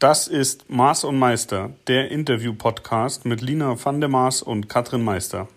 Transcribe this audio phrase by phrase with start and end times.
[0.00, 5.48] Das ist Maß und Meister, der Interview-Podcast mit Lina van der Maas und Katrin Meister.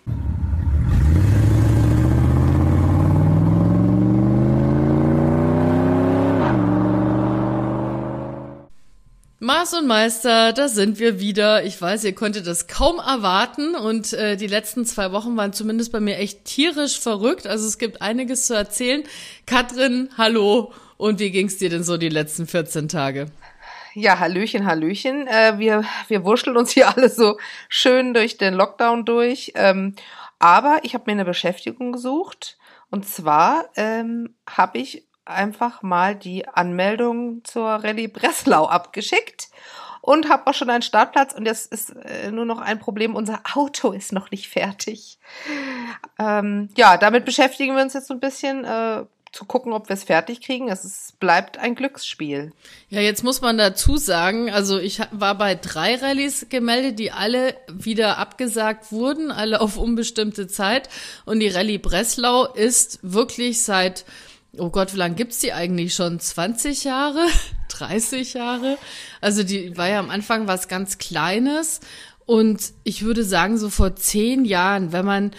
[9.38, 11.64] Maß und Meister, da sind wir wieder.
[11.64, 15.92] Ich weiß, ihr konntet das kaum erwarten und äh, die letzten zwei Wochen waren zumindest
[15.92, 17.46] bei mir echt tierisch verrückt.
[17.46, 19.04] Also es gibt einiges zu erzählen.
[19.46, 20.72] Katrin, hallo.
[20.96, 23.28] Und wie ging's dir denn so die letzten 14 Tage?
[23.94, 25.26] Ja, Hallöchen, Hallöchen.
[25.26, 29.52] Äh, wir, wir wurschteln uns hier alle so schön durch den Lockdown durch.
[29.54, 29.96] Ähm,
[30.38, 32.58] aber ich habe mir eine Beschäftigung gesucht.
[32.90, 39.48] Und zwar ähm, habe ich einfach mal die Anmeldung zur Rallye Breslau abgeschickt
[40.00, 43.40] und habe auch schon einen Startplatz und jetzt ist äh, nur noch ein Problem, unser
[43.54, 45.18] Auto ist noch nicht fertig.
[46.18, 48.64] Ähm, ja, damit beschäftigen wir uns jetzt so ein bisschen.
[48.64, 50.68] Äh, zu gucken, ob wir es fertig kriegen.
[50.68, 52.52] Es bleibt ein Glücksspiel.
[52.90, 57.56] Ja, jetzt muss man dazu sagen, also ich war bei drei Rallyes gemeldet, die alle
[57.72, 60.90] wieder abgesagt wurden, alle auf unbestimmte Zeit.
[61.24, 64.04] Und die Rallye Breslau ist wirklich seit
[64.58, 66.20] oh Gott, wie lange gibt's die eigentlich schon?
[66.20, 67.26] 20 Jahre?
[67.68, 68.76] 30 Jahre?
[69.20, 71.80] Also die war ja am Anfang was ganz Kleines.
[72.26, 75.30] Und ich würde sagen, so vor zehn Jahren, wenn man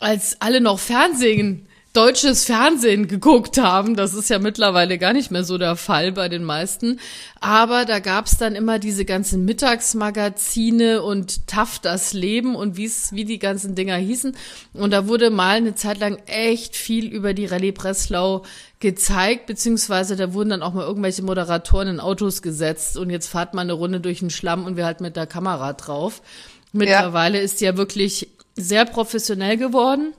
[0.00, 3.96] als alle noch Fernsehen deutsches Fernsehen geguckt haben.
[3.96, 6.98] Das ist ja mittlerweile gar nicht mehr so der Fall bei den meisten.
[7.40, 13.26] Aber da gab's dann immer diese ganzen Mittagsmagazine und Taff das Leben und wie's, wie
[13.26, 14.34] die ganzen Dinger hießen.
[14.72, 18.42] Und da wurde mal eine Zeit lang echt viel über die Rallye Breslau
[18.80, 23.54] gezeigt, beziehungsweise da wurden dann auch mal irgendwelche Moderatoren in Autos gesetzt und jetzt fahrt
[23.54, 26.22] mal eine Runde durch den Schlamm und wir halt mit der Kamera drauf.
[26.72, 27.44] Mittlerweile ja.
[27.44, 30.14] ist ja wirklich sehr professionell geworden.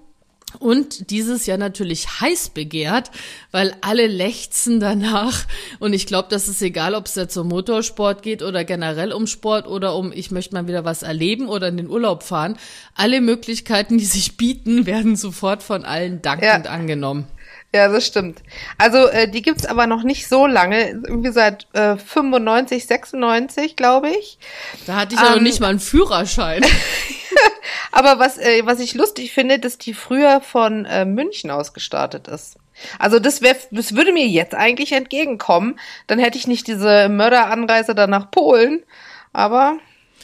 [0.60, 3.12] Und dieses Jahr natürlich heiß begehrt,
[3.52, 5.46] weil alle lechzen danach.
[5.80, 9.28] Und ich glaube, das ist egal, ob es jetzt um Motorsport geht oder generell um
[9.28, 12.58] Sport oder um, ich möchte mal wieder was erleben oder in den Urlaub fahren.
[12.96, 16.72] Alle Möglichkeiten, die sich bieten, werden sofort von allen dankend ja.
[16.72, 17.28] angenommen.
[17.76, 18.44] Ja, das stimmt.
[18.78, 24.10] Also äh, die gibt's aber noch nicht so lange, irgendwie seit äh, 95, 96, glaube
[24.10, 24.38] ich.
[24.86, 26.64] Da hatte ich ja ähm, noch nicht mal einen Führerschein.
[27.92, 32.28] aber was, äh, was ich lustig finde, dass die früher von äh, München aus gestartet
[32.28, 32.58] ist.
[33.00, 35.80] Also das wäre, das würde mir jetzt eigentlich entgegenkommen.
[36.08, 38.84] Dann hätte ich nicht diese Mörderanreise dann nach Polen.
[39.32, 39.78] Aber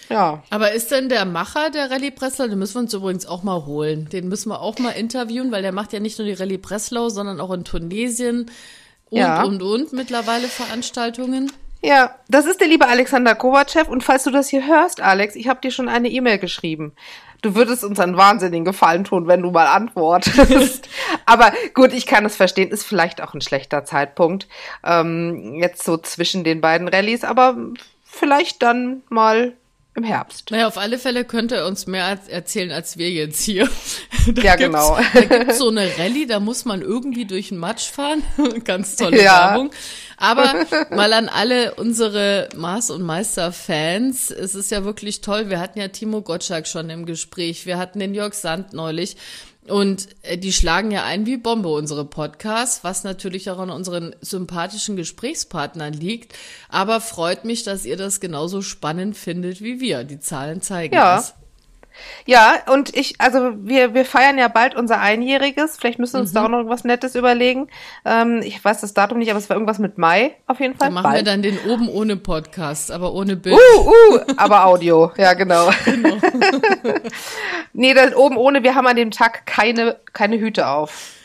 [0.09, 0.43] ja.
[0.49, 3.65] Aber ist denn der Macher der Rallye Breslau, den müssen wir uns übrigens auch mal
[3.65, 4.09] holen.
[4.09, 7.09] Den müssen wir auch mal interviewen, weil der macht ja nicht nur die Rallye Breslau,
[7.09, 8.51] sondern auch in Tunesien
[9.09, 9.43] und, ja.
[9.43, 11.51] und, und mittlerweile Veranstaltungen.
[11.81, 13.87] Ja, das ist der liebe Alexander Kovacev.
[13.87, 16.93] Und falls du das hier hörst, Alex, ich habe dir schon eine E-Mail geschrieben.
[17.41, 20.89] Du würdest uns einen wahnsinnigen Gefallen tun, wenn du mal antwortest.
[21.25, 22.69] Aber gut, ich kann es verstehen.
[22.69, 24.47] Ist vielleicht auch ein schlechter Zeitpunkt.
[24.83, 27.23] Ähm, jetzt so zwischen den beiden Rallyes.
[27.23, 27.55] Aber
[28.03, 29.53] vielleicht dann mal
[29.99, 30.51] im Herbst.
[30.51, 33.69] Naja, auf alle Fälle könnte er uns mehr erzählen als wir jetzt hier.
[34.27, 34.99] Da ja, genau.
[35.13, 38.21] Da gibt's so eine Rallye, da muss man irgendwie durch den Matsch fahren.
[38.63, 39.51] Ganz tolle ja.
[39.51, 39.71] Werbung.
[40.17, 40.65] Aber
[40.95, 44.29] mal an alle unsere Maß- und Meister-Fans.
[44.29, 45.49] Es ist ja wirklich toll.
[45.49, 47.65] Wir hatten ja Timo Gottschalk schon im Gespräch.
[47.65, 49.15] Wir hatten den Jörg Sand neulich.
[49.69, 54.16] Und äh, die schlagen ja ein wie Bombe, unsere Podcasts, was natürlich auch an unseren
[54.22, 56.34] sympathischen Gesprächspartnern liegt.
[56.69, 60.03] Aber freut mich, dass ihr das genauso spannend findet wie wir.
[60.03, 61.16] Die Zahlen zeigen ja.
[61.18, 61.34] das.
[62.25, 65.77] Ja, und ich, also wir, wir feiern ja bald unser Einjähriges.
[65.77, 66.35] Vielleicht müssen wir uns mhm.
[66.35, 67.67] da auch noch was Nettes überlegen.
[68.05, 70.88] Ähm, ich weiß das Datum nicht, aber es war irgendwas mit Mai auf jeden Fall.
[70.88, 71.15] Dann machen bald.
[71.17, 73.55] wir dann den oben ohne Podcast, aber ohne Bild.
[73.55, 75.11] Uh, uh, aber Audio.
[75.17, 75.69] Ja, genau.
[75.85, 76.17] genau.
[77.73, 81.19] nee, das oben ohne, wir haben an dem Tag keine, keine Hüte auf.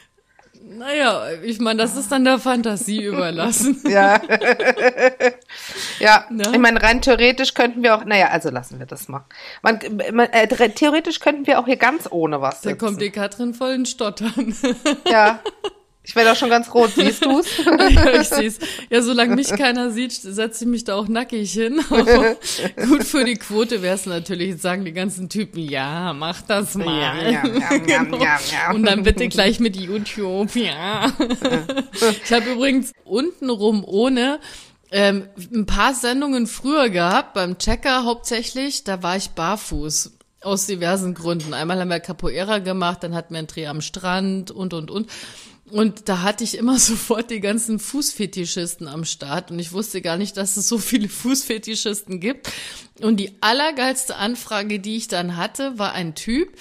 [0.76, 3.80] Naja, ich meine, das ist dann der Fantasie überlassen.
[3.88, 4.20] ja.
[5.98, 6.52] ja, Na?
[6.52, 9.24] ich meine, rein theoretisch könnten wir auch, naja, also lassen wir das mal.
[9.62, 9.78] Man,
[10.12, 12.78] man, äh, theoretisch könnten wir auch hier ganz ohne was sitzen.
[12.78, 14.54] Da kommt die Katrin voll in Stottern.
[15.08, 15.40] ja.
[16.06, 17.46] Ich werde auch schon ganz rot, siehst du's?
[17.66, 18.58] ja, ich seh's.
[18.90, 21.80] Ja, solange mich keiner sieht, setze ich mich da auch nackig hin.
[21.88, 22.36] Aber
[22.88, 27.32] gut für die Quote wäre es natürlich, sagen die ganzen Typen, ja, mach das mal.
[27.32, 28.18] Ja, ja, ja, genau.
[28.74, 31.10] Und dann bitte gleich mit YouTube, ja.
[32.22, 34.40] ich habe übrigens untenrum ohne
[34.90, 40.12] ähm, ein paar Sendungen früher gehabt, beim Checker hauptsächlich, da war ich barfuß.
[40.42, 41.54] Aus diversen Gründen.
[41.54, 45.08] Einmal haben wir Capoeira gemacht, dann hatten wir einen Dreh am Strand und, und, und.
[45.70, 50.16] Und da hatte ich immer sofort die ganzen Fußfetischisten am Start und ich wusste gar
[50.16, 52.52] nicht, dass es so viele Fußfetischisten gibt.
[53.00, 56.56] Und die allergeilste Anfrage, die ich dann hatte, war ein Typ,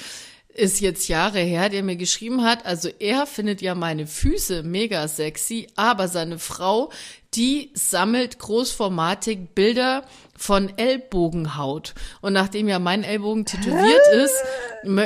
[0.54, 5.08] ist jetzt Jahre her, der mir geschrieben hat, also er findet ja meine Füße mega
[5.08, 6.92] sexy, aber seine Frau,
[7.34, 10.06] die sammelt großformatig Bilder
[10.44, 11.94] von Ellbogenhaut.
[12.20, 14.36] Und nachdem ja mein Ellbogen tätowiert ist,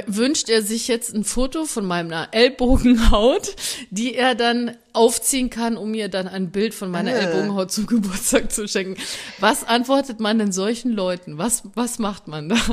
[0.07, 3.55] wünscht er sich jetzt ein Foto von meiner Ellbogenhaut,
[3.91, 7.13] die er dann aufziehen kann, um mir dann ein Bild von meiner.
[7.13, 8.99] Ellbogenhaut zum Geburtstag zu schenken.
[9.39, 11.37] Was antwortet man denn solchen Leuten?
[11.37, 12.55] Was, was macht man da?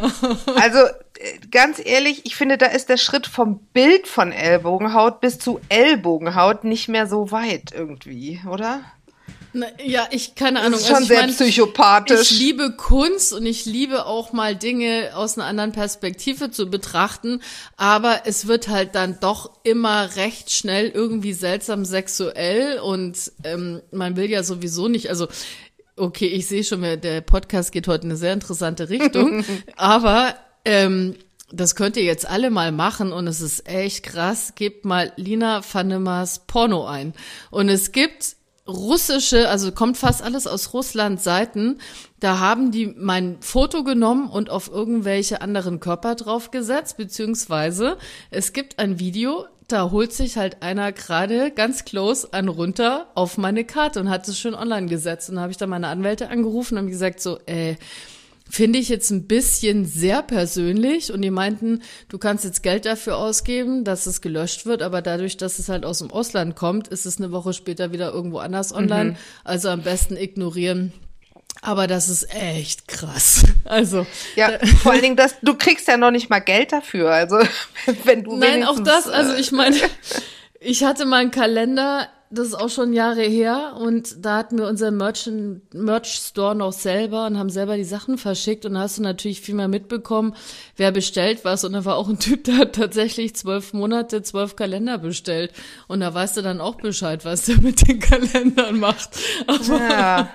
[0.57, 5.39] Also, äh, ganz ehrlich, ich finde, da ist der Schritt vom Bild von Ellbogenhaut bis
[5.39, 8.81] zu Ellbogenhaut nicht mehr so weit irgendwie, oder?
[9.57, 10.73] Na, ja, ich keine Ahnung.
[10.73, 12.33] Das ist schon also sehr mein, psychopathisch.
[12.33, 17.41] Ich liebe Kunst und ich liebe auch mal Dinge aus einer anderen Perspektive zu betrachten,
[17.77, 24.17] aber es wird halt dann doch immer recht schnell irgendwie seltsam sexuell und ähm, man
[24.17, 25.29] will ja sowieso nicht, also
[25.97, 29.45] okay, ich sehe schon, der Podcast geht heute in eine sehr interessante Richtung,
[29.77, 30.35] aber
[30.65, 31.15] ähm,
[31.53, 34.55] das könnt ihr jetzt alle mal machen und es ist echt krass.
[34.57, 37.15] Gebt mal Lina Vanemars Porno ein.
[37.53, 41.79] Und es gibt russische, also kommt fast alles aus Russland Seiten.
[42.21, 47.99] Da haben die mein Foto genommen und auf irgendwelche anderen Körper draufgesetzt, beziehungsweise
[48.31, 53.39] es gibt ein Video, da holt sich halt einer gerade ganz close an runter auf
[53.39, 55.31] meine Karte und hat es schön online gesetzt.
[55.31, 57.77] Und da habe ich dann meine Anwälte angerufen und gesagt so, äh,
[58.55, 63.17] Finde ich jetzt ein bisschen sehr persönlich und die meinten, du kannst jetzt Geld dafür
[63.17, 67.05] ausgeben, dass es gelöscht wird, aber dadurch, dass es halt aus dem Ausland kommt, ist
[67.05, 69.11] es eine Woche später wieder irgendwo anders online.
[69.11, 69.17] Mhm.
[69.43, 70.93] Also am besten ignorieren.
[71.63, 73.43] Aber das ist echt krass.
[73.65, 74.07] Also
[74.37, 74.51] ja,
[74.83, 77.11] vor allen Dingen, dass du kriegst ja noch nicht mal Geld dafür.
[77.11, 77.39] Also
[78.05, 79.09] wenn du nein, auch das.
[79.09, 79.77] Also ich meine,
[80.61, 84.97] ich hatte meinen Kalender das ist auch schon Jahre her und da hatten wir unseren
[84.97, 89.03] Merchant, Merch Store noch selber und haben selber die Sachen verschickt und da hast du
[89.03, 90.35] natürlich viel mehr mitbekommen,
[90.77, 94.57] wer bestellt was und da war auch ein Typ, der hat tatsächlich zwölf Monate, zwölf
[94.57, 95.53] Kalender bestellt
[95.89, 99.11] und da weißt du dann auch Bescheid, was der mit den Kalendern macht.
[99.69, 100.29] Ja.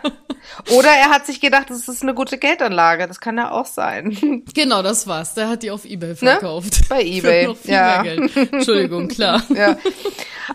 [0.72, 4.44] Oder er hat sich gedacht, das ist eine gute Geldanlage, das kann ja auch sein.
[4.54, 5.34] Genau, das war's.
[5.34, 6.16] Der hat die auf Ebay ne?
[6.16, 6.82] verkauft.
[6.82, 6.86] Ne?
[6.90, 7.42] Bei Ebay.
[7.44, 8.02] Für noch viel ja.
[8.02, 8.54] mehr Geld.
[8.54, 9.44] Entschuldigung, klar.
[9.56, 9.78] Ja.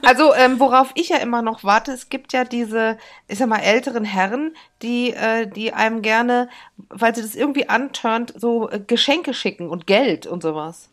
[0.02, 2.98] Also, ähm, worauf ich ja immer noch warte, es gibt ja diese,
[3.28, 6.48] ich sag mal, älteren Herren, die, äh, die einem gerne,
[6.88, 10.88] weil sie das irgendwie anturnt, so äh, Geschenke schicken und Geld und sowas.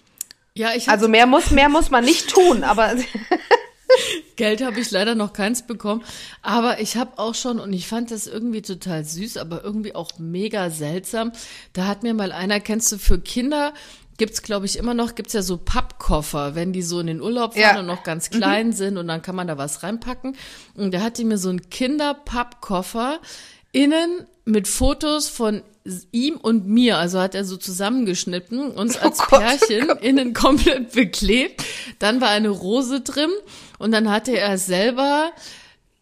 [0.53, 2.95] Ja, ich Also mehr muss, mehr muss man nicht tun, aber.
[4.35, 6.03] Geld habe ich leider noch keins bekommen,
[6.41, 10.11] aber ich habe auch schon und ich fand das irgendwie total süß, aber irgendwie auch
[10.17, 11.31] mega seltsam.
[11.73, 13.73] Da hat mir mal einer, kennst du für Kinder
[14.21, 17.55] gibt's glaube ich immer noch, gibt's ja so Pappkoffer, wenn die so in den Urlaub
[17.55, 17.79] fahren ja.
[17.79, 18.73] und noch ganz klein mhm.
[18.73, 20.37] sind und dann kann man da was reinpacken.
[20.75, 23.19] Und der hatte mir so einen Kinderpappkoffer
[23.71, 25.63] innen mit Fotos von
[26.11, 30.03] ihm und mir, also hat er so zusammengeschnitten, uns oh als oh Pärchen Gott.
[30.03, 31.63] innen komplett beklebt.
[31.97, 33.31] Dann war eine Rose drin
[33.79, 35.31] und dann hatte er selber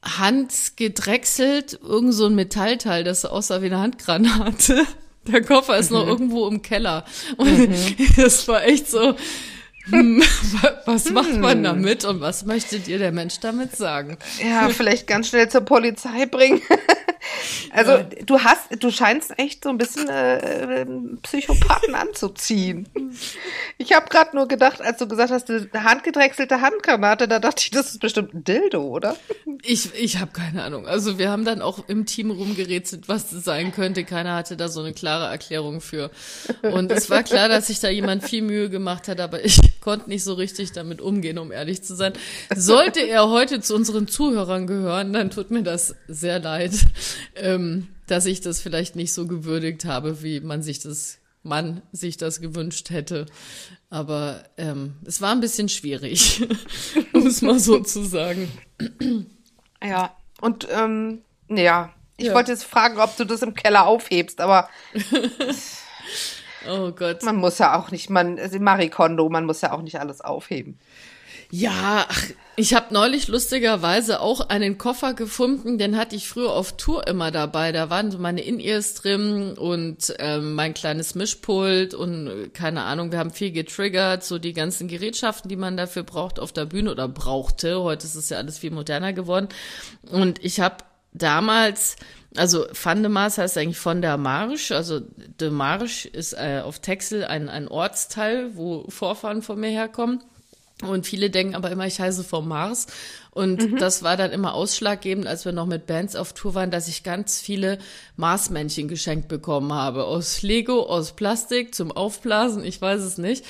[0.03, 4.85] handgedrechselt irgend so ein Metallteil, das aussah wie eine Handgranate
[5.31, 5.97] der Koffer ist mhm.
[5.97, 7.05] noch irgendwo im Keller.
[7.37, 7.95] Und mhm.
[8.15, 9.15] das war echt so,
[9.89, 10.21] hm,
[10.85, 11.63] was macht man hm.
[11.63, 14.17] damit und was möchtet ihr der Mensch damit sagen?
[14.43, 16.61] Ja, vielleicht ganz schnell zur Polizei bringen.
[17.71, 18.03] Also ja.
[18.25, 20.85] du hast, du scheinst echt so ein bisschen äh,
[21.21, 22.87] Psychopathen anzuziehen.
[23.77, 27.71] Ich habe gerade nur gedacht, als du gesagt hast, eine handgedrechselte Handgranate, da dachte ich,
[27.71, 29.15] das ist bestimmt ein Dildo, oder?
[29.63, 30.87] Ich, ich habe keine Ahnung.
[30.87, 34.03] Also wir haben dann auch im Team rumgerätselt, was das sein könnte.
[34.03, 36.11] Keiner hatte da so eine klare Erklärung für.
[36.61, 40.09] Und es war klar, dass sich da jemand viel Mühe gemacht hat, aber ich konnte
[40.09, 42.13] nicht so richtig damit umgehen, um ehrlich zu sein.
[42.55, 46.73] Sollte er heute zu unseren Zuhörern gehören, dann tut mir das sehr leid
[47.35, 52.17] ähm, dass ich das vielleicht nicht so gewürdigt habe, wie man sich das man sich
[52.17, 53.25] das gewünscht hätte.
[53.89, 56.45] Aber ähm, es war ein bisschen schwierig,
[57.13, 58.51] um es mal so zu sagen.
[59.81, 62.33] Ja, und ähm, ja, ich ja.
[62.33, 64.69] wollte jetzt fragen, ob du das im Keller aufhebst, aber
[66.67, 67.23] oh Gott.
[67.23, 70.21] Man muss ja auch nicht, man, also Marie Kondo, man muss ja auch nicht alles
[70.21, 70.79] aufheben.
[71.51, 72.23] Ja, ach,
[72.57, 77.31] ich habe neulich lustigerweise auch einen Koffer gefunden, den hatte ich früher auf Tour immer
[77.31, 77.71] dabei.
[77.71, 83.11] Da waren so meine In-Ears drin und ähm, mein kleines Mischpult und äh, keine Ahnung,
[83.11, 86.91] wir haben viel getriggert, so die ganzen Gerätschaften, die man dafür braucht auf der Bühne
[86.91, 87.81] oder brauchte.
[87.81, 89.49] Heute ist es ja alles viel moderner geworden.
[90.11, 90.77] Und ich habe
[91.13, 91.95] damals
[92.35, 94.71] also Van de Mars heißt eigentlich von der Marsch.
[94.71, 94.99] Also
[95.39, 100.21] de Marsch ist äh, auf Texel ein, ein Ortsteil, wo Vorfahren von mir herkommen.
[100.81, 102.87] Und viele denken aber immer, ich heiße vom Mars.
[103.31, 103.77] Und mhm.
[103.77, 107.03] das war dann immer ausschlaggebend, als wir noch mit Bands auf Tour waren, dass ich
[107.03, 107.79] ganz viele
[108.15, 110.05] Marsmännchen geschenkt bekommen habe.
[110.05, 113.43] Aus Lego, aus Plastik, zum Aufblasen, ich weiß es nicht.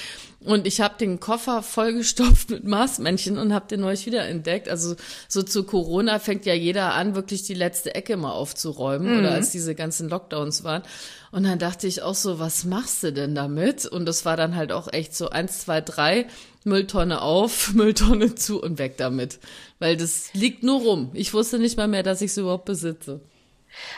[0.46, 4.69] Und ich habe den Koffer vollgestopft mit Marsmännchen und habe den neulich wieder entdeckt.
[4.69, 4.96] Also
[5.27, 9.19] so zu Corona fängt ja jeder an, wirklich die letzte Ecke mal aufzuräumen mhm.
[9.19, 10.84] oder als diese ganzen Lockdowns waren.
[11.31, 13.86] Und dann dachte ich auch so, was machst du denn damit?
[13.86, 16.25] Und das war dann halt auch echt so eins, zwei, drei,
[16.63, 19.39] Mülltonne auf, Mülltonne zu und weg damit.
[19.77, 21.10] Weil das liegt nur rum.
[21.13, 23.19] Ich wusste nicht mal mehr, dass ich es überhaupt besitze.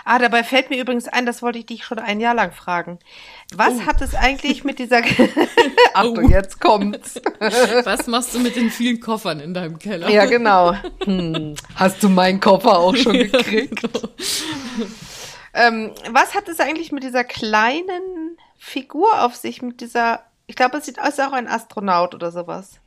[0.05, 2.99] Ah, dabei fällt mir übrigens ein, das wollte ich dich schon ein Jahr lang fragen.
[3.53, 3.85] Was oh.
[3.85, 5.01] hat es eigentlich mit dieser
[5.93, 6.29] Achtung, oh.
[6.29, 7.15] jetzt kommt's.
[7.39, 10.09] Was machst du mit den vielen Koffern in deinem Keller?
[10.09, 10.75] Ja, genau.
[11.03, 11.55] Hm.
[11.75, 13.83] Hast du meinen Koffer auch schon gekriegt?
[13.83, 14.09] Ja, genau.
[15.53, 20.77] ähm, was hat es eigentlich mit dieser kleinen Figur auf sich, mit dieser, ich glaube,
[20.77, 22.79] es sieht aus wie auch ein Astronaut oder sowas.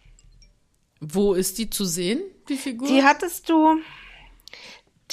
[1.00, 2.88] Wo ist die zu sehen, die Figur?
[2.88, 3.76] Die hattest du,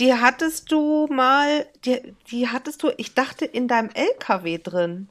[0.02, 5.08] die hattest du mal, die, die hattest du, ich dachte, in deinem LKW drin.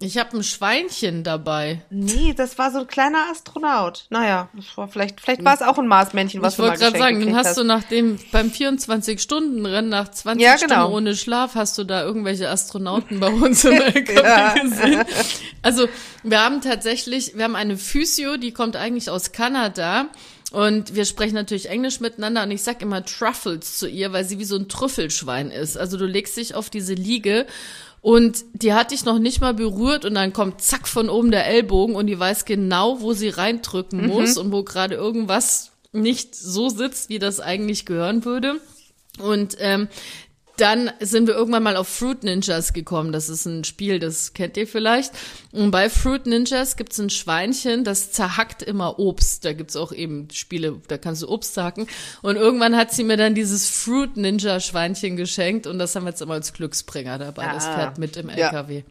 [0.00, 1.80] Ich habe ein Schweinchen dabei.
[1.88, 4.06] Nee, das war so ein kleiner Astronaut.
[4.10, 6.80] Naja, das war vielleicht, vielleicht war es auch ein Marsmännchen, was ich du mal Ich
[6.80, 10.74] wollte gerade sagen, den hast, hast du nach dem, beim 24-Stunden-Rennen, nach 20 ja, genau.
[10.74, 14.54] Stunden ohne Schlaf, hast du da irgendwelche Astronauten bei uns im LKW ja.
[14.54, 15.04] gesehen.
[15.62, 15.88] Also,
[16.22, 20.10] wir haben tatsächlich, wir haben eine Physio, die kommt eigentlich aus Kanada.
[20.54, 24.38] Und wir sprechen natürlich Englisch miteinander und ich sag immer Truffles zu ihr, weil sie
[24.38, 25.76] wie so ein Trüffelschwein ist.
[25.76, 27.46] Also du legst dich auf diese Liege
[28.02, 31.44] und die hat dich noch nicht mal berührt und dann kommt zack von oben der
[31.44, 34.06] Ellbogen und die weiß genau, wo sie reindrücken mhm.
[34.06, 38.60] muss und wo gerade irgendwas nicht so sitzt, wie das eigentlich gehören würde.
[39.18, 39.88] Und ähm,
[40.56, 43.12] dann sind wir irgendwann mal auf Fruit Ninjas gekommen.
[43.12, 45.12] Das ist ein Spiel, das kennt ihr vielleicht.
[45.52, 49.44] Und bei Fruit Ninjas gibt's ein Schweinchen, das zerhackt immer Obst.
[49.44, 51.86] Da gibt's auch eben Spiele, da kannst du Obst hacken.
[52.22, 56.10] Und irgendwann hat sie mir dann dieses Fruit Ninja Schweinchen geschenkt und das haben wir
[56.10, 57.48] jetzt immer als Glücksbringer dabei.
[57.48, 58.78] Ah, das fährt mit im LKW.
[58.78, 58.84] Ja.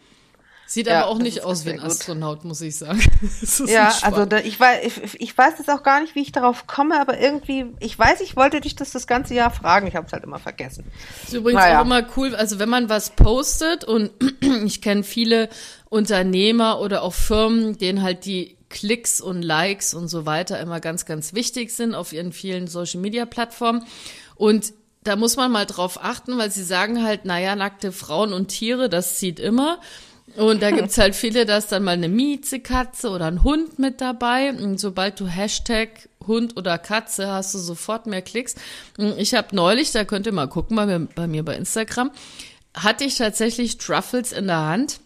[0.73, 2.99] Sieht ja, aber auch nicht aus wie ein Astronaut, muss ich sagen.
[3.67, 6.65] ja, also da, ich, weiß, ich, ich weiß jetzt auch gar nicht, wie ich darauf
[6.65, 10.07] komme, aber irgendwie, ich weiß, ich wollte dich das das ganze Jahr fragen, ich habe
[10.07, 10.85] es halt immer vergessen.
[11.25, 11.79] Ist übrigens naja.
[11.79, 14.09] auch immer cool, also wenn man was postet und
[14.65, 15.47] ich kenne viele
[15.89, 21.05] Unternehmer oder auch Firmen, denen halt die Klicks und Likes und so weiter immer ganz,
[21.05, 23.85] ganz wichtig sind auf ihren vielen Social-Media-Plattformen
[24.33, 28.47] und da muss man mal drauf achten, weil sie sagen halt, naja, nackte Frauen und
[28.47, 29.79] Tiere, das zieht immer.
[30.35, 34.01] Und da gibt's halt viele, da ist dann mal eine Miezekatze oder ein Hund mit
[34.01, 34.51] dabei.
[34.51, 38.55] Und sobald du Hashtag Hund oder Katze hast du sofort mehr Klicks.
[39.17, 42.11] Ich habe neulich, da könnt ihr mal gucken bei mir, bei mir bei Instagram,
[42.73, 44.99] hatte ich tatsächlich Truffles in der Hand.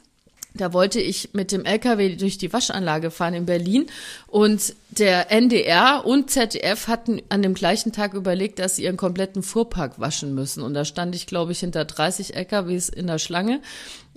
[0.53, 3.85] Da wollte ich mit dem LKW durch die Waschanlage fahren in Berlin
[4.25, 9.43] und der NDR und ZDF hatten an dem gleichen Tag überlegt, dass sie ihren kompletten
[9.43, 10.63] Fuhrpark waschen müssen.
[10.63, 13.61] Und da stand ich, glaube ich, hinter 30 LKWs in der Schlange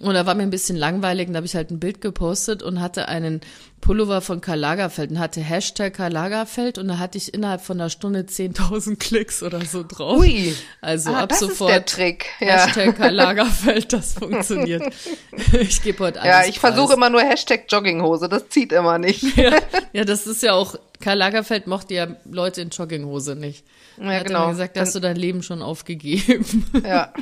[0.01, 2.63] und da war mir ein bisschen langweilig und da habe ich halt ein Bild gepostet
[2.63, 3.41] und hatte einen
[3.81, 7.81] Pullover von Karl Lagerfeld und hatte Hashtag Karl Lagerfeld und da hatte ich innerhalb von
[7.81, 10.21] einer Stunde 10.000 Klicks oder so drauf.
[10.21, 10.55] Ui.
[10.81, 11.71] Also ah, ab das sofort.
[11.71, 12.27] Ist der Trick.
[12.41, 12.47] Ja.
[12.47, 14.83] Hashtag Karl Lagerfeld, das funktioniert.
[15.61, 19.23] ich gebe heute alles Ja, ich versuche immer nur Hashtag Jogginghose, das zieht immer nicht.
[19.37, 19.53] ja,
[19.93, 23.65] ja, das ist ja auch, Karl Lagerfeld mochte ja Leute in Jogginghose nicht.
[23.99, 24.49] Ja, er hat genau.
[24.49, 26.65] gesagt, hast du dein Leben schon aufgegeben.
[26.85, 27.13] Ja.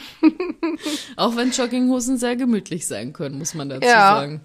[1.16, 4.16] Auch wenn Jogginghosen sehr gemütlich sein können, muss man dazu ja.
[4.16, 4.40] sagen.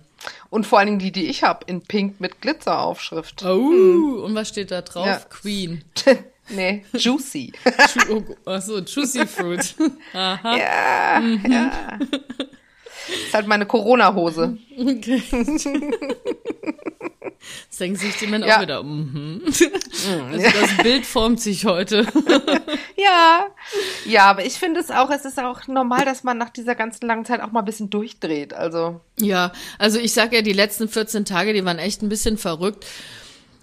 [0.54, 3.44] Und vor allen Dingen die, die ich habe, in Pink mit Glitzeraufschrift.
[3.44, 4.20] Oh, hm.
[4.24, 5.08] und was steht da drauf?
[5.08, 5.20] Ja.
[5.28, 5.84] Queen.
[6.50, 7.54] nee, Juicy.
[8.12, 9.74] oh, achso, Juicy Fruit.
[10.14, 10.56] Aha.
[10.56, 11.52] Ja, mhm.
[11.52, 12.00] ja.
[13.08, 14.58] Das ist halt meine Corona-Hose.
[14.78, 15.24] Okay.
[17.70, 18.58] Das denken sich die Männer ja.
[18.58, 18.84] auch wieder.
[18.84, 19.42] Mhm.
[20.32, 22.06] Also das Bild formt sich heute.
[22.96, 23.48] ja,
[24.06, 27.06] ja, aber ich finde es auch, es ist auch normal, dass man nach dieser ganzen
[27.06, 28.54] langen Zeit auch mal ein bisschen durchdreht.
[28.54, 32.38] Also ja, also ich sag ja, die letzten 14 Tage, die waren echt ein bisschen
[32.38, 32.86] verrückt.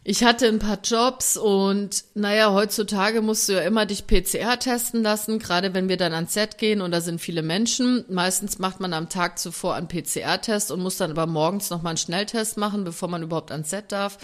[0.02, 5.02] Ich hatte ein paar Jobs und naja, heutzutage musst du ja immer dich PCR testen
[5.02, 8.06] lassen, gerade wenn wir dann ans Set gehen und da sind viele Menschen.
[8.08, 11.98] Meistens macht man am Tag zuvor einen PCR-Test und muss dann aber morgens nochmal einen
[11.98, 14.16] Schnelltest machen, bevor man überhaupt ans Set darf.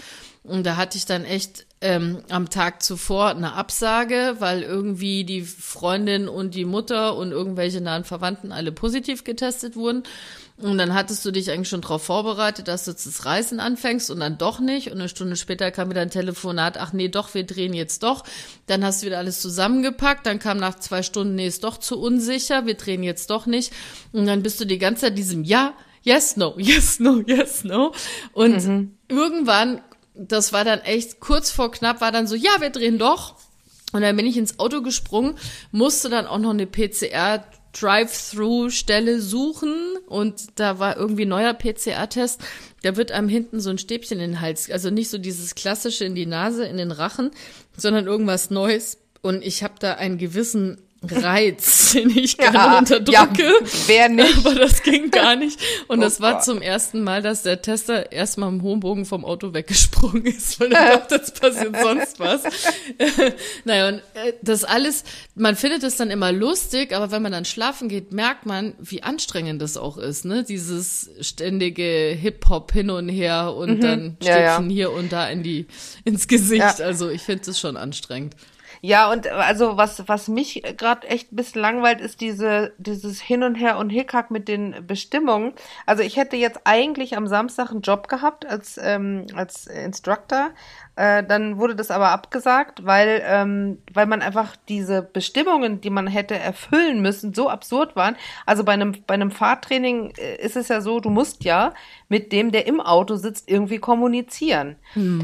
[0.43, 5.41] Und da hatte ich dann echt ähm, am Tag zuvor eine Absage, weil irgendwie die
[5.41, 10.03] Freundin und die Mutter und irgendwelche nahen Verwandten alle positiv getestet wurden.
[10.59, 14.09] Und dann hattest du dich eigentlich schon darauf vorbereitet, dass du jetzt das Reisen anfängst
[14.09, 14.87] und dann doch nicht.
[14.87, 18.23] Und eine Stunde später kam wieder ein Telefonat, ach nee, doch, wir drehen jetzt doch.
[18.65, 20.25] Dann hast du wieder alles zusammengepackt.
[20.25, 23.71] Dann kam nach zwei Stunden, nee, ist doch zu unsicher, wir drehen jetzt doch nicht.
[24.13, 27.93] Und dann bist du die ganze Zeit diesem Ja, yes, no, yes, no, yes, no.
[28.33, 28.97] Und mhm.
[29.09, 29.81] irgendwann,
[30.17, 33.35] das war dann echt kurz vor knapp, war dann so, ja, wir drehen doch.
[33.93, 35.35] Und dann bin ich ins Auto gesprungen,
[35.71, 37.43] musste dann auch noch eine PCR
[37.79, 42.41] Drive-Through-Stelle suchen und da war irgendwie neuer PCR-Test.
[42.83, 46.05] Da wird einem hinten so ein Stäbchen in den Hals, also nicht so dieses klassische
[46.05, 47.31] in die Nase, in den Rachen,
[47.75, 48.97] sondern irgendwas Neues.
[49.21, 53.43] Und ich habe da einen gewissen Reiz, den ich gerne Ja, unterdrücke.
[53.43, 53.53] ja,
[53.87, 54.37] wer nicht?
[54.45, 55.59] Aber das ging gar nicht.
[55.87, 56.43] Und Oh das war Gott.
[56.45, 60.71] zum ersten Mal, dass der Tester erstmal im hohen Bogen vom Auto weggesprungen ist, weil
[60.73, 62.43] er dachte, das passiert sonst was.
[63.65, 65.03] naja, und äh, das alles,
[65.35, 69.03] man findet es dann immer lustig, aber wenn man dann schlafen geht, merkt man, wie
[69.03, 70.43] anstrengend das auch ist, ne?
[70.43, 74.17] Dieses ständige Hip-Hop hin und her und dann Mhm.
[74.21, 74.53] Ja, ja.
[74.55, 75.65] Stäbchen hier und da in die,
[76.03, 76.81] ins Gesicht.
[76.81, 78.35] Also ich finde es schon anstrengend.
[78.87, 83.43] Ja, und also was, was mich gerade echt ein bisschen langweilt, ist diese, dieses Hin
[83.43, 85.51] und Her und Hickhack mit den Bestimmungen.
[85.85, 90.51] Also ich hätte jetzt eigentlich am Samstag einen Job gehabt als, ähm, als Instructor.
[90.97, 96.07] Äh, dann wurde das aber abgesagt, weil, ähm, weil man einfach diese Bestimmungen, die man
[96.07, 98.15] hätte erfüllen müssen, so absurd waren.
[98.47, 101.73] Also bei einem, bei einem Fahrtraining äh, ist es ja so, du musst ja
[102.09, 104.77] mit dem, der im Auto sitzt, irgendwie kommunizieren.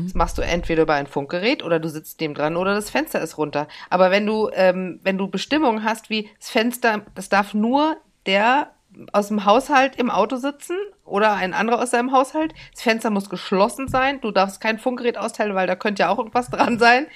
[0.04, 3.20] Das machst du entweder über ein Funkgerät oder du sitzt dem dran oder das Fenster
[3.22, 3.68] ist runter.
[3.90, 8.72] Aber wenn du, ähm, wenn du Bestimmungen hast, wie das Fenster, das darf nur der
[9.12, 12.54] aus dem Haushalt im Auto sitzen oder ein anderer aus seinem Haushalt.
[12.74, 14.20] Das Fenster muss geschlossen sein.
[14.22, 17.08] Du darfst kein Funkgerät austeilen, weil da könnte ja auch irgendwas dran sein.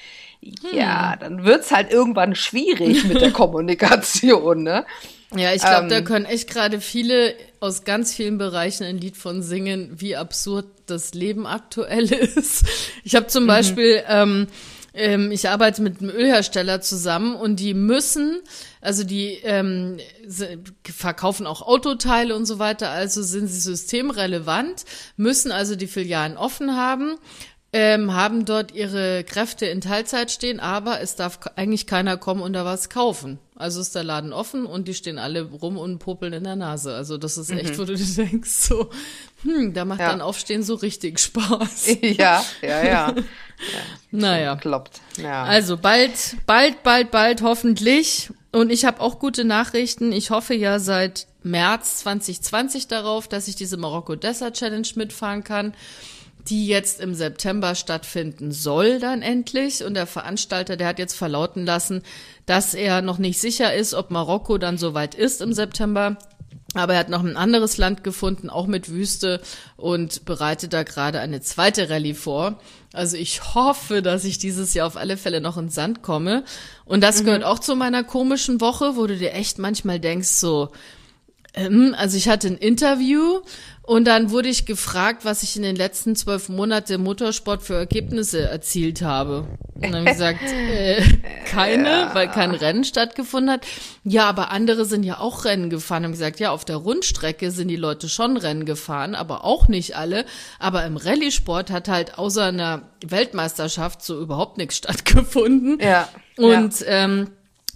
[0.71, 3.31] Ja, dann wird's halt irgendwann schwierig mit der
[3.71, 4.85] Kommunikation, ne?
[5.35, 6.05] Ja, ich glaube, da Ähm.
[6.05, 11.13] können echt gerade viele aus ganz vielen Bereichen ein Lied von singen, wie absurd das
[11.13, 12.65] Leben aktuell ist.
[13.03, 14.47] Ich habe zum Beispiel, ähm,
[14.93, 18.39] ähm, ich arbeite mit einem Ölhersteller zusammen und die müssen,
[18.87, 19.97] also die ähm,
[20.85, 24.85] verkaufen auch Autoteile und so weiter, also sind sie systemrelevant,
[25.17, 27.17] müssen also die Filialen offen haben
[27.73, 32.53] ähm, haben dort ihre Kräfte in Teilzeit stehen, aber es darf eigentlich keiner kommen und
[32.53, 33.39] da was kaufen.
[33.55, 36.93] Also ist der Laden offen und die stehen alle rum und popeln in der Nase.
[36.93, 38.89] Also das ist echt, wo du dir denkst, so,
[39.43, 40.11] hm, da macht Ja.
[40.11, 41.97] dann Aufstehen so richtig Spaß.
[42.01, 43.15] ja, ja, ja.
[44.11, 44.55] naja.
[44.55, 45.01] Kloppt.
[45.21, 45.43] Ja.
[45.43, 48.29] Also bald, bald, bald, bald hoffentlich.
[48.51, 50.11] Und ich habe auch gute Nachrichten.
[50.11, 55.73] Ich hoffe ja seit März 2020 darauf, dass ich diese Marokko Desert Challenge mitfahren kann,
[56.47, 59.83] die jetzt im September stattfinden soll dann endlich.
[59.83, 62.03] Und der Veranstalter, der hat jetzt verlauten lassen,
[62.45, 66.17] dass er noch nicht sicher ist, ob Marokko dann soweit ist im September.
[66.77, 69.41] Aber er hat noch ein anderes Land gefunden, auch mit Wüste
[69.77, 72.59] und bereitet da gerade eine zweite Rallye vor.
[72.93, 76.43] Also ich hoffe, dass ich dieses Jahr auf alle Fälle noch ins Sand komme.
[76.85, 80.69] Und das gehört auch zu meiner komischen Woche, wo du dir echt manchmal denkst, so,
[81.57, 83.41] ähm, also ich hatte ein Interview
[83.87, 87.75] und dann wurde ich gefragt, was ich in den letzten zwölf Monaten im Motorsport für
[87.75, 89.47] Ergebnisse erzielt habe.
[89.75, 91.01] Und dann habe ich gesagt, äh,
[91.45, 93.65] keine, weil kein Rennen stattgefunden hat.
[94.03, 96.03] Ja, aber andere sind ja auch Rennen gefahren.
[96.03, 99.95] Haben gesagt, ja, auf der Rundstrecke sind die Leute schon Rennen gefahren, aber auch nicht
[99.95, 100.25] alle.
[100.59, 105.79] Aber im Rallye-Sport hat halt außer einer Weltmeisterschaft so überhaupt nichts stattgefunden.
[105.79, 107.29] Ja, Und ähm,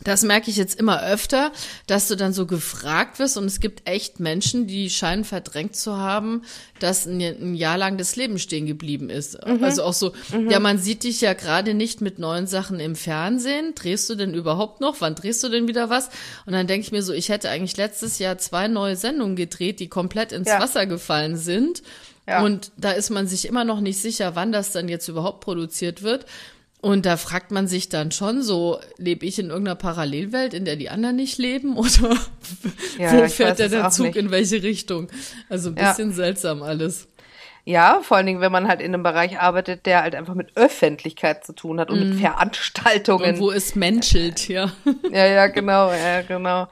[0.04, 1.52] das merke ich jetzt immer öfter,
[1.88, 5.98] dass du dann so gefragt wirst und es gibt echt Menschen, die scheinen verdrängt zu
[5.98, 6.44] haben,
[6.80, 9.36] dass ein, Jahr lang das Leben stehen geblieben ist.
[9.62, 10.14] Also auch so,
[10.50, 13.76] ja, man sieht dich ja gerade nicht mit neuen Sachen im Fernsehen.
[13.76, 15.02] Drehst du denn überhaupt noch?
[15.02, 16.10] Wann drehst du denn wieder was?
[16.46, 19.80] Und dann denke ich mir so, ich hätte eigentlich letztes Jahr zwei neue Sendungen gedreht,
[19.80, 20.60] die komplett ins Ja.
[20.60, 21.84] Wasser gefallen sind.
[22.28, 22.44] Ja.
[22.44, 26.02] Und da ist man sich immer noch nicht sicher, wann das dann jetzt überhaupt produziert
[26.02, 26.26] wird.
[26.82, 30.76] Und da fragt man sich dann schon so, lebe ich in irgendeiner Parallelwelt, in der
[30.78, 31.78] die anderen nicht leben?
[31.78, 32.17] Oder
[32.98, 34.15] Ja, wo fährt der der Zug nicht.
[34.17, 35.08] in welche Richtung?
[35.50, 35.89] Also ein Ja.
[35.89, 37.08] bisschen seltsam alles.
[37.63, 40.58] Ja, vor allen Dingen, wenn man halt in einem Bereich arbeitet, der halt einfach mit
[40.58, 43.36] Öffentlichkeit zu tun hat und mit Veranstaltungen.
[43.36, 44.72] Und wo es menschelt, ja.
[45.12, 46.67] Ja, ja, genau, ja, genau.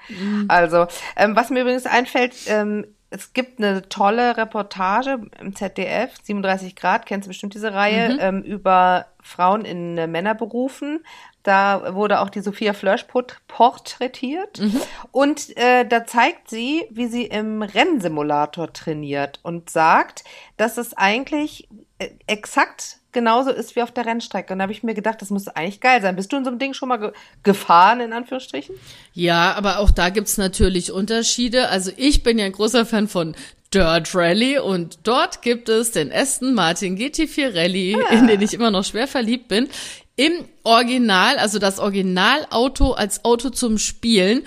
[0.48, 6.76] Also, ähm, was mir übrigens einfällt, ähm, es gibt eine tolle Reportage im ZDF, 37
[6.76, 11.04] Grad, kennst du bestimmt diese Reihe, ähm, über Frauen in äh, Männerberufen.
[11.44, 14.62] Da wurde auch die Sophia Flörsch port- porträtiert.
[15.12, 20.24] Und äh, da zeigt sie, wie sie im Rennsimulator trainiert und sagt,
[20.58, 21.68] dass es eigentlich
[21.98, 24.54] äh, exakt genauso ist wie auf der Rennstrecke.
[24.54, 26.16] Und da habe ich mir gedacht, das muss eigentlich geil sein.
[26.16, 27.12] Bist du in so einem Ding schon mal ge
[27.44, 28.76] gefahren, in Anführungsstrichen?
[29.14, 31.70] Ja, aber auch da gibt's natürlich Unterschiede.
[31.70, 33.36] Also ich bin ja ein großer Fan von
[33.74, 38.72] Dirt Rally und dort gibt es den Aston Martin GT4 Rally, in den ich immer
[38.72, 39.70] noch schwer verliebt bin.
[40.20, 40.34] Im
[40.66, 44.42] Original, also das Originalauto als Auto zum Spielen.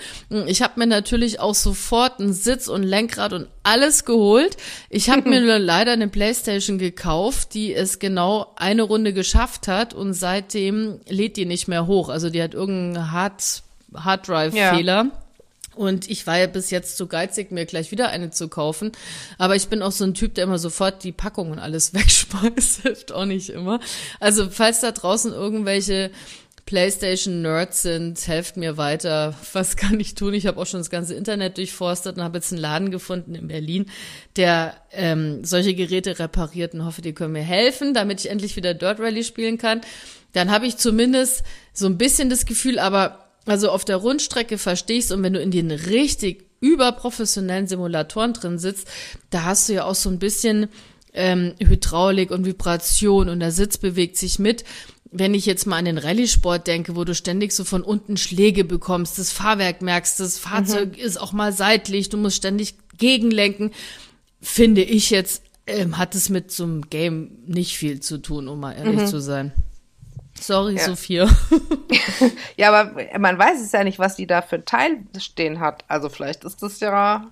[0.45, 4.55] Ich habe mir natürlich auch sofort einen Sitz und Lenkrad und alles geholt.
[4.91, 9.95] Ich habe mir nur leider eine Playstation gekauft, die es genau eine Runde geschafft hat
[9.95, 12.09] und seitdem lädt die nicht mehr hoch.
[12.09, 13.63] Also die hat irgendeinen Hard,
[13.95, 15.07] Hard Drive Fehler.
[15.75, 18.91] Und ich war ja bis jetzt zu geizig, mir gleich wieder eine zu kaufen.
[19.37, 22.81] Aber ich bin auch so ein Typ, der immer sofort die Packung und alles wegschmeißt.
[22.81, 23.79] Hilft auch nicht immer.
[24.19, 26.11] Also falls da draußen irgendwelche
[26.65, 29.35] PlayStation-Nerds sind, helft mir weiter.
[29.51, 30.33] Was kann ich tun?
[30.33, 33.47] Ich habe auch schon das ganze Internet durchforstet und habe jetzt einen Laden gefunden in
[33.47, 33.87] Berlin,
[34.37, 38.73] der ähm, solche Geräte repariert und hoffe, die können mir helfen, damit ich endlich wieder
[38.73, 39.81] Dirt Rally spielen kann.
[40.31, 45.11] Dann habe ich zumindest so ein bisschen das Gefühl, aber also auf der Rundstrecke es
[45.11, 48.87] und wenn du in den richtig überprofessionellen Simulatoren drin sitzt,
[49.29, 50.69] da hast du ja auch so ein bisschen
[51.13, 54.63] ähm, Hydraulik und Vibration und der Sitz bewegt sich mit.
[55.11, 58.63] Wenn ich jetzt mal an den Rallye-Sport denke, wo du ständig so von unten Schläge
[58.63, 61.03] bekommst, das Fahrwerk merkst, das Fahrzeug mhm.
[61.03, 63.71] ist auch mal seitlich, du musst ständig gegenlenken,
[64.41, 68.59] finde ich jetzt, ähm, hat es mit so einem Game nicht viel zu tun, um
[68.59, 69.07] mal ehrlich mhm.
[69.07, 69.51] zu sein.
[70.45, 70.85] Sorry, ja.
[70.85, 71.29] Sophia.
[72.57, 75.85] ja, aber man weiß es ja nicht, was die da für ein Teil stehen hat.
[75.87, 77.31] Also vielleicht ist das ja.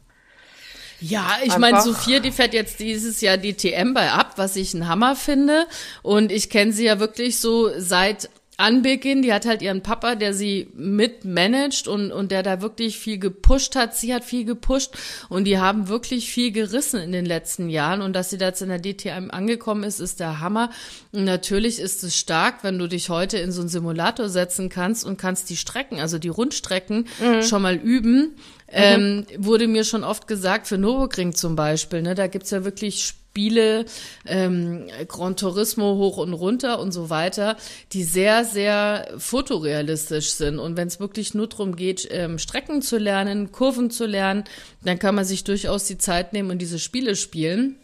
[1.01, 4.75] Ja, ich meine, Sophia, die fährt jetzt dieses Jahr die TM bei ab, was ich
[4.75, 5.65] ein Hammer finde.
[6.03, 8.29] Und ich kenne sie ja wirklich so seit
[8.61, 13.17] Anbeginn, die hat halt ihren Papa, der sie mitmanagt und, und der da wirklich viel
[13.17, 13.95] gepusht hat.
[13.95, 14.95] Sie hat viel gepusht
[15.29, 18.01] und die haben wirklich viel gerissen in den letzten Jahren.
[18.01, 20.69] Und dass sie da jetzt in der DTM angekommen ist, ist der Hammer.
[21.11, 25.05] Und natürlich ist es stark, wenn du dich heute in so einen Simulator setzen kannst
[25.05, 27.43] und kannst die Strecken, also die Rundstrecken, mhm.
[27.43, 28.35] schon mal üben.
[28.73, 33.03] Ähm, wurde mir schon oft gesagt, für Nürburgring zum Beispiel, ne, da gibt's ja wirklich
[33.03, 33.85] Spiele,
[34.25, 37.57] ähm, Gran Turismo hoch und runter und so weiter,
[37.93, 40.59] die sehr, sehr fotorealistisch sind.
[40.59, 44.43] Und wenn es wirklich nur darum geht, ähm, Strecken zu lernen, Kurven zu lernen,
[44.83, 47.77] dann kann man sich durchaus die Zeit nehmen und diese Spiele spielen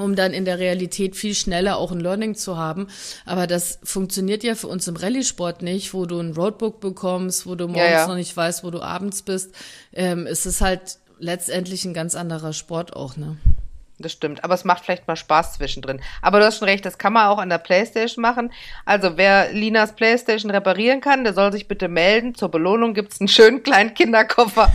[0.00, 2.88] um dann in der Realität viel schneller auch ein Learning zu haben.
[3.24, 7.54] Aber das funktioniert ja für uns im Rallye-Sport nicht, wo du ein Roadbook bekommst, wo
[7.54, 8.06] du morgens ja, ja.
[8.06, 9.54] noch nicht weißt, wo du abends bist.
[9.92, 13.36] Ähm, es ist halt letztendlich ein ganz anderer Sport auch, ne?
[14.00, 14.44] Das stimmt.
[14.44, 16.00] Aber es macht vielleicht mal Spaß zwischendrin.
[16.22, 18.52] Aber du hast schon recht, das kann man auch an der Playstation machen.
[18.84, 22.34] Also wer Linas Playstation reparieren kann, der soll sich bitte melden.
[22.34, 24.72] Zur Belohnung gibt's einen schönen kleinen Kinderkoffer.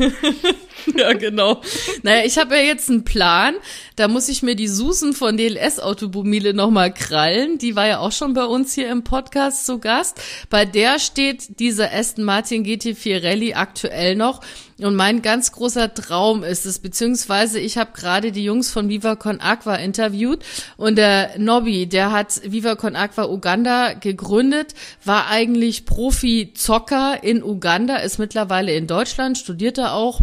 [0.95, 1.61] ja, genau.
[2.03, 3.55] Naja, ich habe ja jetzt einen Plan.
[3.95, 7.57] Da muss ich mir die Susan von DLS Autobomile nochmal krallen.
[7.57, 10.21] Die war ja auch schon bei uns hier im Podcast zu Gast.
[10.49, 14.41] Bei der steht dieser Aston Martin GT4 Rallye aktuell noch.
[14.81, 19.15] Und mein ganz großer Traum ist es, beziehungsweise ich habe gerade die Jungs von Viva
[19.15, 20.43] Con Aqua interviewt
[20.75, 24.73] und der Nobby, der hat Viva Con Aqua Uganda gegründet,
[25.05, 30.19] war eigentlich Profi-Zocker in Uganda, ist mittlerweile in Deutschland, studierte auch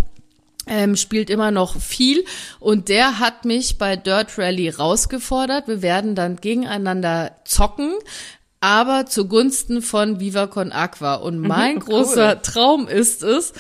[0.66, 2.24] ähm, spielt immer noch viel
[2.60, 5.66] und der hat mich bei Dirt Rally rausgefordert.
[5.66, 7.94] Wir werden dann gegeneinander zocken,
[8.60, 11.16] aber zugunsten von Viva Con Aqua.
[11.16, 12.42] Und mhm, mein mhm, großer cool.
[12.42, 13.54] Traum ist es,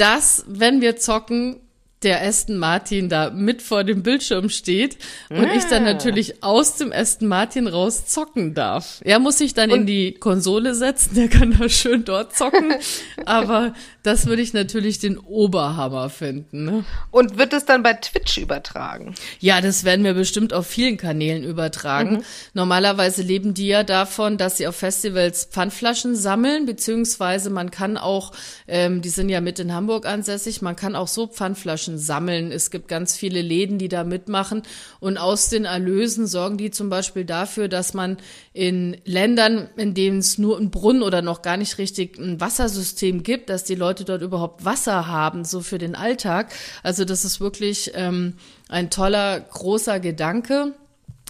[0.00, 1.60] dass, wenn wir zocken,
[2.02, 4.98] der Aston Martin da mit vor dem Bildschirm steht
[5.30, 5.54] und ah.
[5.56, 5.92] ich dann ah.
[5.92, 9.00] natürlich aus dem Aston Martin raus zocken darf.
[9.04, 12.74] Er muss sich dann und in die Konsole setzen, der kann da schön dort zocken,
[13.24, 16.64] aber das würde ich natürlich den Oberhammer finden.
[16.64, 16.84] Ne?
[17.10, 19.14] Und wird es dann bei Twitch übertragen?
[19.40, 22.18] Ja, das werden wir bestimmt auf vielen Kanälen übertragen.
[22.18, 22.24] Mhm.
[22.54, 28.32] Normalerweise leben die ja davon, dass sie auf Festivals Pfandflaschen sammeln, beziehungsweise man kann auch,
[28.68, 32.52] ähm, die sind ja mit in Hamburg ansässig, man kann auch so Pfandflaschen sammeln.
[32.52, 34.62] Es gibt ganz viele Läden, die da mitmachen
[35.00, 38.16] und aus den Erlösen sorgen die zum Beispiel dafür, dass man
[38.52, 43.22] in Ländern, in denen es nur einen Brunnen oder noch gar nicht richtig ein Wassersystem
[43.22, 46.52] gibt, dass die Leute Leute dort überhaupt Wasser haben, so für den Alltag.
[46.82, 48.34] Also das ist wirklich ähm,
[48.68, 50.74] ein toller, großer Gedanke.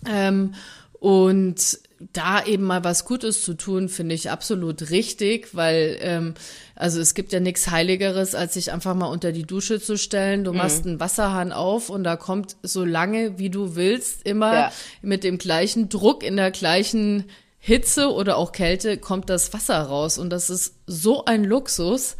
[0.06, 0.54] Ähm,
[0.98, 1.78] und
[2.12, 6.34] da eben mal was Gutes zu tun, finde ich absolut richtig, weil ähm,
[6.76, 10.44] also es gibt ja nichts Heiligeres, als sich einfach mal unter die Dusche zu stellen.
[10.44, 10.58] Du mhm.
[10.58, 14.72] machst einen Wasserhahn auf und da kommt so lange, wie du willst, immer ja.
[15.02, 17.24] mit dem gleichen Druck in der gleichen
[17.58, 22.16] Hitze oder auch Kälte kommt das Wasser raus und das ist so ein Luxus.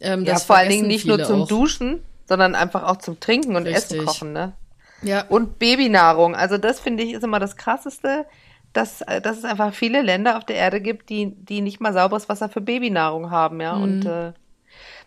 [0.00, 1.48] Ähm, ja, vor allen Dingen nicht nur zum auch.
[1.48, 3.98] Duschen, sondern einfach auch zum Trinken und Richtig.
[3.98, 4.52] Essen kochen, ne?
[5.02, 5.26] Ja.
[5.28, 6.34] Und Babynahrung.
[6.34, 8.26] Also das finde ich ist immer das Krasseste,
[8.76, 11.92] dass, äh, dass es einfach viele Länder auf der Erde gibt, die, die nicht mal
[11.92, 13.74] sauberes Wasser für Babynahrung haben, ja.
[13.76, 13.82] Mhm.
[13.82, 14.32] Und äh,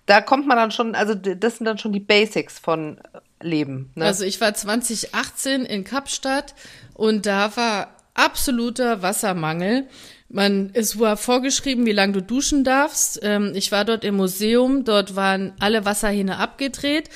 [0.05, 3.91] da kommt man dann schon, also das sind dann schon die Basics von äh, Leben.
[3.95, 4.05] Ne?
[4.05, 6.55] Also ich war 2018 in Kapstadt
[6.95, 9.87] und da war absoluter Wassermangel.
[10.27, 13.19] Man, es war vorgeschrieben, wie lange du duschen darfst.
[13.23, 17.09] Ähm, ich war dort im Museum, dort waren alle Wasserhähne abgedreht.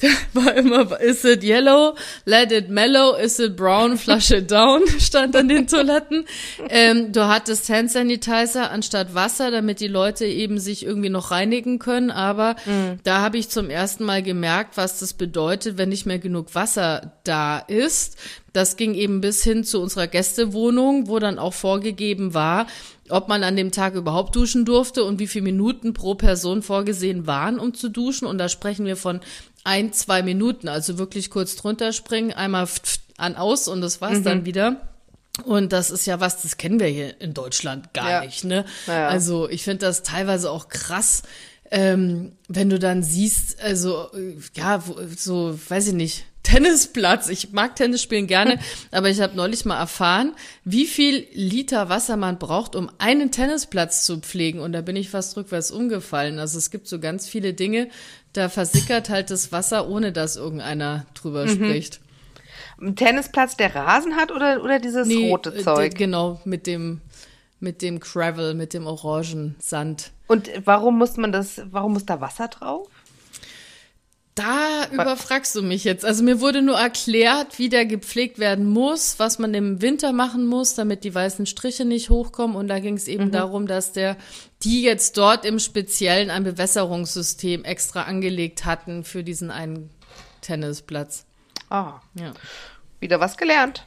[0.32, 5.34] war immer, is it yellow, let it mellow, is it brown, flush it down, stand
[5.34, 6.24] an den Toiletten.
[6.68, 11.80] Ähm, du hattest Hand Sanitizer anstatt Wasser, damit die Leute eben sich irgendwie noch reinigen
[11.80, 12.12] können.
[12.12, 13.00] Aber mhm.
[13.02, 17.18] da habe ich zum ersten Mal gemerkt, was das bedeutet, wenn nicht mehr genug Wasser
[17.24, 18.18] da ist.
[18.52, 22.68] Das ging eben bis hin zu unserer Gästewohnung, wo dann auch vorgegeben war,
[23.08, 27.26] ob man an dem Tag überhaupt duschen durfte und wie viele Minuten pro Person vorgesehen
[27.26, 28.26] waren, um zu duschen.
[28.26, 29.20] Und da sprechen wir von
[29.68, 32.66] ein, zwei Minuten, also wirklich kurz drunter springen, einmal
[33.18, 34.24] an aus und das war's mhm.
[34.24, 34.88] dann wieder.
[35.44, 38.20] Und das ist ja was, das kennen wir hier in Deutschland gar ja.
[38.24, 38.64] nicht, ne?
[38.86, 39.08] Ja.
[39.08, 41.22] Also ich finde das teilweise auch krass,
[41.70, 44.08] ähm, wenn du dann siehst, also
[44.54, 44.82] ja,
[45.16, 47.28] so, weiß ich nicht, Tennisplatz.
[47.28, 48.58] Ich mag Tennis spielen gerne,
[48.90, 50.32] aber ich habe neulich mal erfahren,
[50.64, 54.60] wie viel Liter Wasser man braucht, um einen Tennisplatz zu pflegen.
[54.60, 56.38] Und da bin ich fast rückwärts umgefallen.
[56.38, 57.88] Also es gibt so ganz viele Dinge,
[58.38, 61.50] da versickert halt das Wasser, ohne dass irgendeiner drüber mhm.
[61.50, 62.00] spricht.
[62.80, 65.94] Ein Tennisplatz, der Rasen hat oder, oder dieses nee, rote äh, Zeug?
[65.96, 67.00] Genau, mit dem,
[67.58, 70.12] mit dem Gravel, mit dem orangen Sand.
[70.28, 72.86] Und warum muss man das, warum muss da Wasser drauf?
[74.38, 76.04] Da überfragst du mich jetzt.
[76.04, 80.46] Also mir wurde nur erklärt, wie der gepflegt werden muss, was man im Winter machen
[80.46, 82.56] muss, damit die weißen Striche nicht hochkommen.
[82.56, 83.32] Und da ging es eben mhm.
[83.32, 84.16] darum, dass der,
[84.62, 89.90] die jetzt dort im Speziellen ein Bewässerungssystem extra angelegt hatten für diesen einen
[90.40, 91.26] Tennisplatz.
[91.68, 91.94] Ah.
[92.14, 92.32] Ja.
[93.00, 93.86] Wieder was gelernt.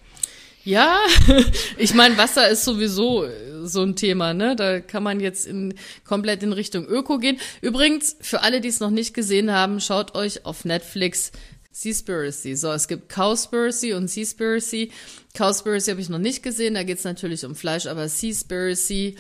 [0.64, 1.00] Ja,
[1.78, 3.26] ich meine, Wasser ist sowieso
[3.64, 4.56] so ein Thema, ne?
[4.56, 5.74] Da kann man jetzt in,
[6.06, 7.38] komplett in Richtung Öko gehen.
[7.62, 11.32] Übrigens, für alle, die es noch nicht gesehen haben, schaut euch auf Netflix
[11.72, 12.56] Seaspiracy.
[12.56, 14.92] So, es gibt Cowspiracy und Seaspiracy.
[15.34, 19.16] Cowspiracy habe ich noch nicht gesehen, da geht es natürlich um Fleisch, aber Seaspiracy,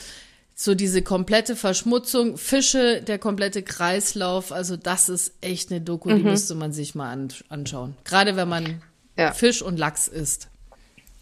[0.54, 6.18] so diese komplette Verschmutzung, Fische, der komplette Kreislauf, also das ist echt eine Doku, mhm.
[6.18, 7.96] die müsste man sich mal anschauen.
[8.04, 8.82] Gerade wenn man
[9.18, 9.32] ja.
[9.32, 10.51] Fisch und Lachs isst.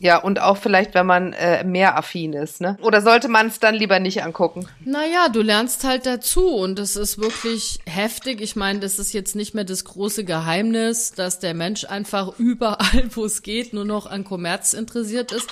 [0.01, 2.77] Ja, und auch vielleicht, wenn man äh, mehr affin ist, ne?
[2.81, 4.65] Oder sollte man es dann lieber nicht angucken?
[4.85, 8.39] Naja, du lernst halt dazu und es ist wirklich heftig.
[8.39, 13.09] Ich meine, das ist jetzt nicht mehr das große Geheimnis, dass der Mensch einfach überall,
[13.11, 15.49] wo es geht, nur noch an Kommerz interessiert ist.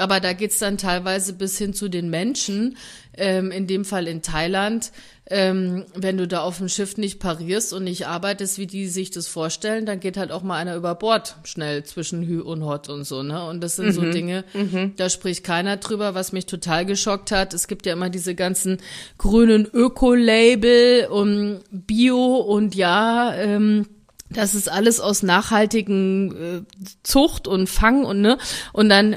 [0.00, 2.76] Aber da geht's dann teilweise bis hin zu den Menschen,
[3.16, 4.92] ähm, in dem Fall in Thailand,
[5.32, 9.12] ähm, wenn du da auf dem Schiff nicht parierst und nicht arbeitest, wie die sich
[9.12, 12.88] das vorstellen, dann geht halt auch mal einer über Bord schnell zwischen Hü und Hot
[12.88, 13.44] und so, ne?
[13.46, 13.92] Und das sind mhm.
[13.92, 14.94] so Dinge, mhm.
[14.96, 17.54] da spricht keiner drüber, was mich total geschockt hat.
[17.54, 18.78] Es gibt ja immer diese ganzen
[19.18, 23.86] grünen Öko-Label und Bio und ja, ähm,
[24.30, 26.62] das ist alles aus nachhaltigen äh,
[27.04, 28.38] Zucht und Fang und ne
[28.72, 29.16] und dann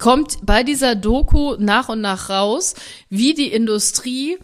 [0.00, 2.74] kommt bei dieser Doku nach und nach raus,
[3.08, 4.38] wie die Industrie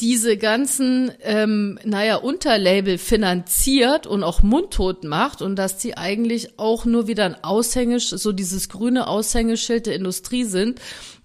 [0.00, 6.84] diese ganzen, ähm, naja, Unterlabel finanziert und auch mundtot macht und dass die eigentlich auch
[6.84, 10.80] nur wieder ein Aushängeschild, so dieses grüne Aushängeschild der Industrie sind,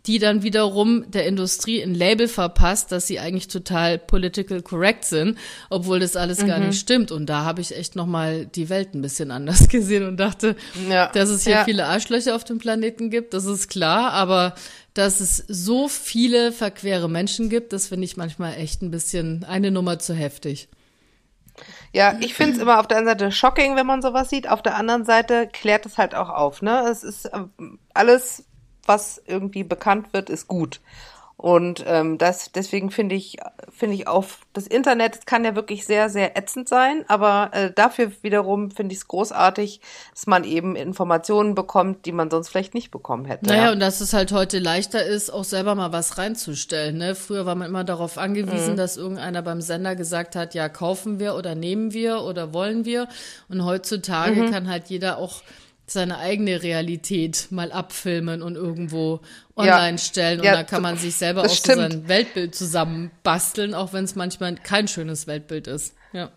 [0.05, 5.37] die dann wiederum der Industrie ein Label verpasst, dass sie eigentlich total political correct sind,
[5.69, 6.47] obwohl das alles mhm.
[6.47, 7.11] gar nicht stimmt.
[7.11, 10.55] Und da habe ich echt nochmal die Welt ein bisschen anders gesehen und dachte,
[10.89, 11.09] ja.
[11.13, 11.63] dass es hier ja.
[11.63, 14.55] viele Arschlöcher auf dem Planeten gibt, das ist klar, aber
[14.93, 19.71] dass es so viele verquere Menschen gibt, das finde ich manchmal echt ein bisschen eine
[19.71, 20.69] Nummer zu heftig.
[21.91, 24.49] Ja, ich finde es immer auf der einen Seite shocking, wenn man sowas sieht.
[24.49, 26.61] Auf der anderen Seite klärt es halt auch auf.
[26.61, 26.87] Ne?
[26.89, 27.45] Es ist äh,
[27.93, 28.45] alles,
[28.85, 30.81] was irgendwie bekannt wird, ist gut.
[31.43, 33.35] Und ähm, das, deswegen finde ich,
[33.69, 37.69] finde ich auf das Internet, das kann ja wirklich sehr, sehr ätzend sein, aber äh,
[37.69, 39.81] dafür wiederum finde ich es großartig,
[40.13, 43.47] dass man eben Informationen bekommt, die man sonst vielleicht nicht bekommen hätte.
[43.47, 43.71] Naja, ja.
[43.73, 46.97] und dass es halt heute leichter ist, auch selber mal was reinzustellen.
[46.97, 47.13] Ne?
[47.13, 48.77] Früher war man immer darauf angewiesen, mhm.
[48.77, 53.09] dass irgendeiner beim Sender gesagt hat, ja, kaufen wir oder nehmen wir oder wollen wir.
[53.49, 54.51] Und heutzutage mhm.
[54.51, 55.41] kann halt jeder auch
[55.85, 59.21] seine eigene Realität mal abfilmen und irgendwo
[59.55, 59.97] online ja.
[59.97, 60.39] stellen.
[60.39, 64.15] Und ja, da kann man sich selber auch so sein Weltbild zusammenbasteln, auch wenn es
[64.15, 65.95] manchmal kein schönes Weltbild ist.
[66.13, 66.29] Ja.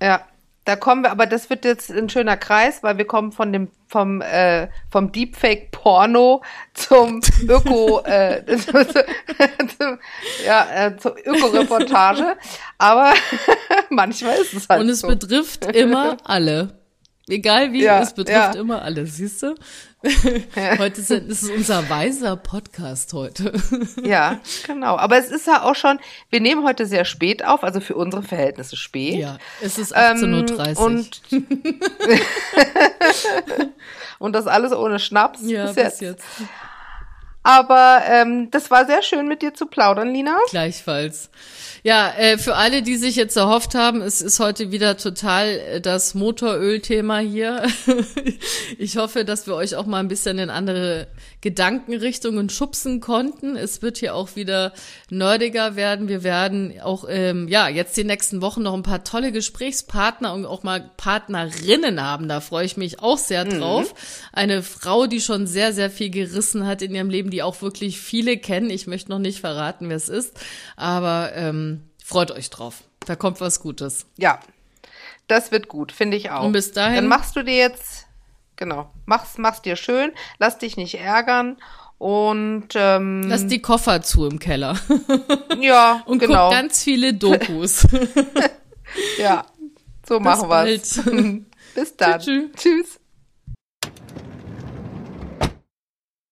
[0.00, 0.24] Ja,
[0.64, 3.70] da kommen wir, aber das wird jetzt ein schöner Kreis, weil wir kommen von dem
[3.88, 6.42] vom äh, vom Deepfake Porno
[6.74, 8.42] zum Öko äh,
[10.46, 12.36] ja äh, zur Öko-Reportage.
[12.76, 13.14] Aber
[13.90, 15.08] manchmal ist es halt und es so.
[15.08, 16.77] betrifft immer alle.
[17.28, 18.60] Egal wie, ja, es betrifft ja.
[18.60, 19.54] immer alles, siehst du?
[20.78, 23.52] heute ist, ist es unser weiser Podcast heute.
[24.02, 24.96] ja, genau.
[24.96, 25.98] Aber es ist ja auch schon,
[26.30, 29.16] wir nehmen heute sehr spät auf, also für unsere Verhältnisse spät.
[29.16, 30.84] Ja, es ist 18.30 Uhr.
[30.84, 31.20] Und,
[34.18, 35.40] und das alles ohne Schnaps.
[35.42, 36.24] Ja, bis, bis jetzt.
[37.42, 40.36] Aber ähm, das war sehr schön mit dir zu plaudern, Lina.
[40.50, 41.30] Gleichfalls.
[41.82, 45.80] Ja, äh, für alle, die sich jetzt erhofft haben, es ist heute wieder total äh,
[45.80, 47.62] das Motoröl-Thema hier.
[48.78, 51.06] ich hoffe, dass wir euch auch mal ein bisschen in andere
[51.40, 53.56] Gedankenrichtungen schubsen konnten.
[53.56, 54.72] Es wird hier auch wieder
[55.10, 56.08] nerdiger werden.
[56.08, 60.46] Wir werden auch ähm, ja jetzt die nächsten Wochen noch ein paar tolle Gesprächspartner und
[60.46, 62.28] auch mal Partnerinnen haben.
[62.28, 63.60] Da freue ich mich auch sehr mhm.
[63.60, 63.92] drauf.
[63.92, 63.96] Mhm.
[64.32, 68.00] Eine Frau, die schon sehr, sehr viel gerissen hat in ihrem Leben, die auch wirklich
[68.00, 68.70] viele kennen.
[68.70, 70.34] Ich möchte noch nicht verraten, wer es ist,
[70.76, 72.82] aber ähm, freut euch drauf.
[73.06, 74.06] Da kommt was Gutes.
[74.16, 74.40] Ja,
[75.28, 76.44] das wird gut, finde ich auch.
[76.44, 76.96] Und bis dahin.
[76.96, 78.06] Dann machst du dir jetzt,
[78.58, 81.56] genau, mach's, mach's dir schön, lass dich nicht ärgern
[81.96, 84.76] und ähm, lass die Koffer zu im Keller.
[85.60, 86.48] ja, und genau.
[86.48, 87.86] guck ganz viele Dokus.
[89.18, 89.46] ja,
[90.06, 91.00] so machen wir's.
[91.74, 92.20] bis dann.
[92.20, 92.50] Tschüss.
[92.56, 93.00] Tschüss.